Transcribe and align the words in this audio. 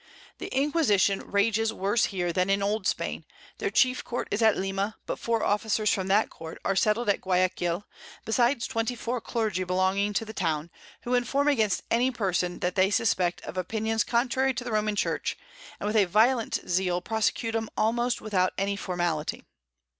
The 0.39 0.47
Inquisition 0.47 1.19
rages 1.29 1.71
worse 1.71 2.05
here 2.05 2.33
than 2.33 2.49
in 2.49 2.63
Old 2.63 2.87
Spain; 2.87 3.23
their 3.59 3.69
chief 3.69 4.03
Court 4.03 4.27
is 4.31 4.41
at 4.41 4.57
Lima, 4.57 4.97
but 5.05 5.19
4 5.19 5.43
Officers 5.43 5.93
from 5.93 6.07
that 6.07 6.31
Court 6.31 6.57
are 6.65 6.73
settl'd 6.75 7.07
at 7.07 7.21
Guiaquil, 7.21 7.85
besides 8.25 8.65
24 8.65 9.21
Clergy 9.21 9.63
belonging 9.63 10.13
to 10.13 10.25
the 10.25 10.33
Town, 10.33 10.71
who 11.03 11.13
inform 11.13 11.47
against 11.49 11.83
any 11.91 12.09
Person 12.09 12.61
that 12.61 12.73
they 12.73 12.89
suspect 12.89 13.41
of 13.43 13.59
Opinions 13.59 14.03
contrary 14.03 14.55
to 14.55 14.63
the 14.63 14.71
Roman 14.71 14.95
Church, 14.95 15.37
and 15.79 15.85
with 15.85 15.95
a 15.95 16.05
violent 16.05 16.67
Zeal 16.67 17.01
prosecute 17.01 17.53
'em 17.53 17.69
almost 17.77 18.21
without 18.21 18.53
any 18.57 18.75
Formality. 18.75 19.43